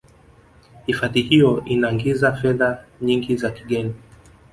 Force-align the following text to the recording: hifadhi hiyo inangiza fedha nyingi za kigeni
hifadhi 0.87 1.21
hiyo 1.21 1.63
inangiza 1.65 2.31
fedha 2.31 2.85
nyingi 3.01 3.35
za 3.35 3.51
kigeni 3.51 3.93